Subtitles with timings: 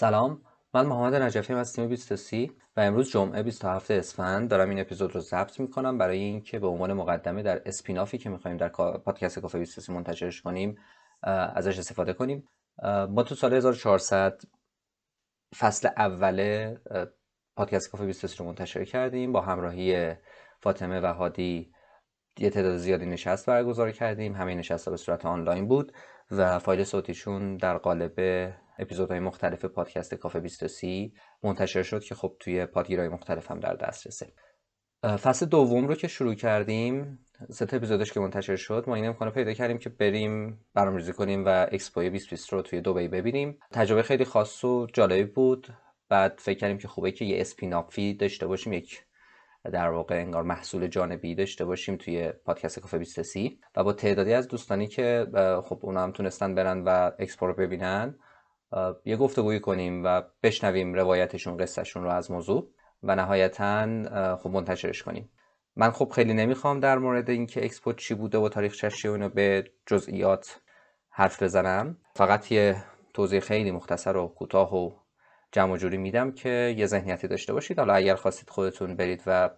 [0.00, 0.42] سلام
[0.74, 4.50] من محمد نجفی از تیم 23 و امروز جمعه 27 اسفند.
[4.50, 8.56] دارم این اپیزود رو ضبط می‌کنم برای اینکه به عنوان مقدمه در اسپینافی که می‌خوایم
[8.56, 8.68] در
[9.04, 10.78] پادکست کافه 23 منتشرش کنیم
[11.22, 12.48] ازش استفاده کنیم.
[13.08, 14.42] ما تو سال 1400
[15.58, 16.76] فصل اول
[17.56, 20.14] پادکست کافه 23 رو منتشر کردیم با همراهی
[20.60, 21.72] فاطمه و هادی
[22.38, 24.34] یه تعداد زیادی نشست برگزار کردیم.
[24.34, 25.92] همه نشست به صورت آنلاین بود
[26.30, 28.12] و فایل صوتیشون در قالب
[28.78, 31.10] اپیزودهای مختلف پادکست کافه 23
[31.42, 34.32] منتشر شد که خب توی پادگیرهای مختلف هم در دسترسه.
[35.02, 37.18] فصل دوم رو که شروع کردیم
[37.50, 41.44] سه تا اپیزودش که منتشر شد ما این امکانو پیدا کردیم که بریم برنامه‌ریزی کنیم
[41.44, 43.58] و اکسپو 2020 رو توی دبی ببینیم.
[43.72, 45.68] تجربه خیلی خاص و جالبی بود.
[46.08, 49.04] بعد فکر کردیم که خوبه که یه اسپینافی داشته باشیم یک
[49.64, 54.48] در واقع انگار محصول جانبی داشته باشیم توی پادکست کافه 23 و با تعدادی از
[54.48, 55.26] دوستانی که
[55.64, 58.18] خب اونا هم تونستن برن و اکسپو ببینن
[59.04, 62.70] یه گفتگویی کنیم و بشنویم روایتشون قصه‌شون رو از موضوع
[63.02, 65.30] و نهایتا خب منتشرش کنیم.
[65.76, 69.28] من خب خیلی نمی‌خوام در مورد اینکه اکسپو چی بوده و تاریخچه‌ش چیه و اینو
[69.28, 70.60] به جزئیات
[71.10, 71.96] حرف بزنم.
[72.14, 74.90] فقط یه توضیح خیلی مختصر و کوتاه و
[75.52, 77.78] جمع جوری میدم که یه ذهنیتی داشته باشید.
[77.78, 79.50] حالا اگر خواستید خودتون برید و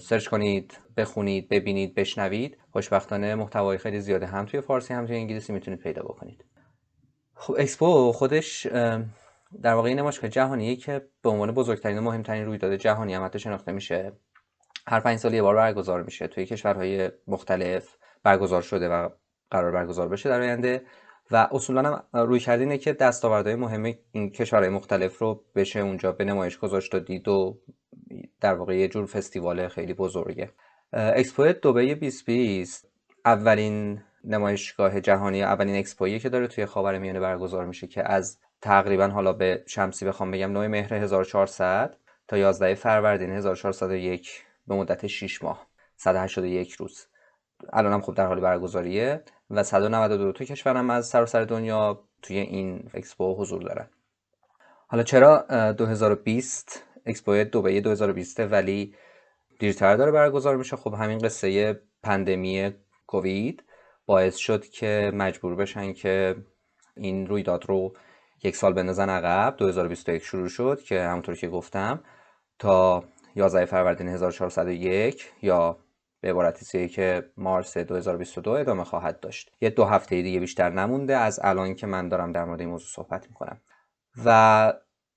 [0.00, 5.52] search کنید بخونید ببینید بشنوید خوشبختانه محتوای خیلی زیاده هم توی فارسی هم توی انگلیسی
[5.52, 6.44] می‌تونید پیدا بکنید.
[7.34, 8.66] خب اکسپو خودش
[9.62, 13.72] در واقع نمایشگاه جهانیه که به عنوان بزرگترین و مهمترین رویداد جهانی هم حتی شناخته
[13.72, 14.12] میشه.
[14.86, 16.26] هر پنج سال یه بار برگزار میشه.
[16.26, 19.08] توی کشورهای مختلف برگزار شده و
[19.50, 20.82] قرار برگزار بشه در آینده.
[21.30, 26.24] و اصولا هم رویکردش اینه که دستاوردهای مهم این کشورهای مختلف رو بشه اونجا به
[26.24, 27.58] نمایش گذاشت و دید و
[28.40, 30.50] در واقع یه جور فستیوال خیلی بزرگه.
[30.92, 32.88] اکسپو دبی 2020
[33.24, 39.32] اولین نمایشگاه جهانی اولین اکسپویی که داره توی خاورمیانه برگزار میشه که از تقریبا حالا
[39.32, 41.96] به شمسی بخوام بگم 9 مهر 1400
[42.28, 47.06] تا 11 فروردین 1401 به مدت 6 ماه 181 روز.
[47.72, 49.22] الان هم خب در حال برگزاریه.
[49.50, 53.88] و 192 تا کشورم از سراسر دنیا توی این اکسپو حضور دارن
[54.86, 58.94] حالا چرا 2020 اکسپو دبی 2020 ولی
[59.58, 62.70] دیرتر داره برگزار میشه؟ خب همین قصه پندمی
[63.06, 63.64] کووید
[64.06, 66.36] باعث شد که مجبور بشن که
[66.96, 67.96] این رویداد رو
[68.42, 69.56] یک سال بندازن عقب.
[69.56, 72.00] 2021 شروع شد که همونطور که گفتم
[72.58, 75.78] تا 11 فروردین 1401 یا
[76.20, 79.52] به عبارتی که مارس 2022 ادامه خواهد داشت.
[79.60, 82.88] یه دو هفته دیگه بیشتر نمونده از الان که من دارم در مورد این موضوع
[82.88, 83.60] صحبت می‌کنم.
[84.24, 84.72] و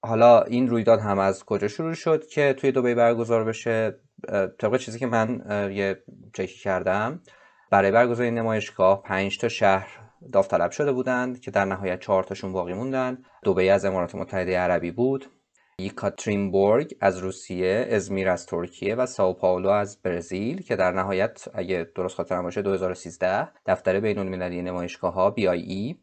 [0.06, 4.00] حالا این رویداد هم از کجا شروع شد که توی دبی برگزار بشه؟
[4.60, 5.42] طبق چیزی که من
[5.74, 6.04] یه
[6.34, 7.22] چکی کردم
[7.72, 10.00] برای برگزاری نمایشگاه 5 تا شهر
[10.32, 13.18] داوطلب شده بودند که در نهایت 4 تاشون باقی موندن.
[13.44, 15.26] دبی از امارات متحده عربی بود.
[15.80, 21.92] یکاترینبورگ از روسیه ازمیر از ترکیه و ساو پائولو از برزیل که در نهایت اگه
[21.96, 25.96] درست خاطرم باشه 2013 دفتر بین المللی نمایشگاه ها ای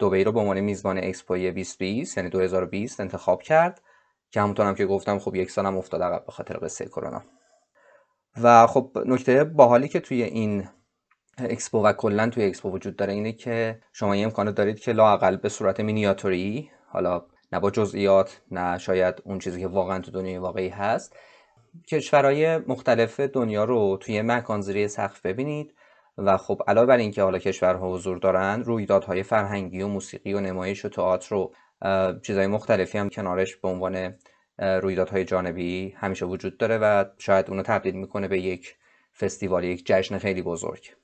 [0.00, 3.82] دبی رو به عنوان میزبان اکسپو 2020 یعنی 2020 انتخاب کرد
[4.30, 7.22] که همونطور هم که گفتم خب یک سالم افتاد عقب به خاطر قصه کرونا.
[8.42, 10.68] و خب نکته باحالی که توی این
[11.38, 15.36] اکسپو و کلا توی اکسپو وجود داره اینه که شما یه امکانات دارید که لاقل
[15.36, 17.22] به صورت مینیاتوری حالا
[17.52, 21.16] نه با جزئیات نه شاید اون چیزی که واقعا تو دنیای واقعی هست.
[21.88, 25.74] کشورهای مختلف دنیا رو توی مکان زیر سقف ببینید
[26.18, 30.84] و خب علاوه بر اینکه حالا کشورها حضور دارن رویدادهای فرهنگی و موسیقی و نمایش
[30.84, 31.52] و تئاتر و
[32.22, 34.14] چیزهای مختلفی هم کنارش به عنوان
[34.58, 38.76] رویدادهای جانبی همیشه وجود داره و شاید اونو تبدیل می‌کنه به یک
[39.20, 40.94] فستیوال یک جشن خیلی بزرگ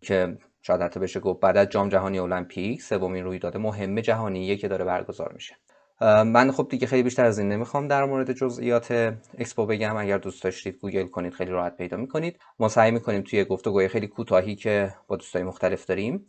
[0.00, 4.68] که شاید حتی بشه گفت بعد از جام جهانی المپیک سومین رویداد مهم جهانیه که
[4.68, 5.56] داره برگزار میشه.
[6.00, 9.96] من خب دیگه خیلی بیشتر از این نمی‌خوام در مورد جزئیات اکسپو بگم.
[9.96, 12.38] اگر دوست داشتید گوگل کنید خیلی راحت پیدا می‌کنید.
[12.58, 16.26] ما سعی می‌کنیم توی گفتگوی خیلی کوتاهی که با دوستای مختلف داریم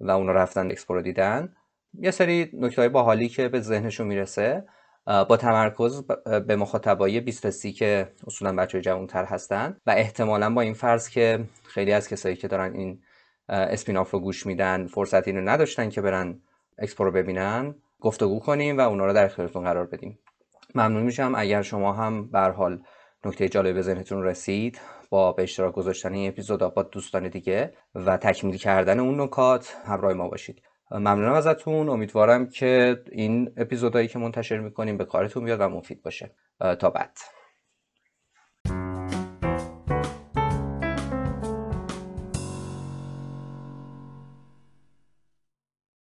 [0.00, 1.54] و اونا رفتن اکسپو رو دیدن
[1.94, 4.64] یه سری نکته باحالی که به ذهنشون می‌رسه
[5.06, 6.02] با تمرکز
[6.46, 11.44] به مخاطبای 20 تا که اصولا بچه جوانتر هستن و احتمالا با این فرض که
[11.64, 13.02] خیلی از کسایی که دارن این
[13.48, 16.40] spin-off رو گوش میدن فرصت اینو نداشتن که برن
[16.78, 17.74] اکسپو رو ببینن.
[18.00, 20.18] گفتگو کنیم و اونا رو در اختیارتون قرار بدیم.
[20.74, 21.32] ممنون میشم.
[21.36, 22.82] اگر شما هم به حال
[23.24, 24.80] نکته جالب به ذهنتون رسید
[25.10, 30.12] با به اشتراک گذاشتن این اپیزود با دوستان دیگه و تکمیل کردن اون نکات همراه
[30.12, 30.62] ما باشید.
[30.90, 31.88] ممنونم ازتون.
[31.88, 36.30] امیدوارم که این اپیزودهایی که منتشر می‌کنیم به کارتون بیاد و مفید باشه.
[36.78, 37.18] تا بعد.